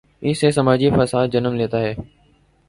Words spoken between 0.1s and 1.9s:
اس سے سماجی فساد جنم لیتا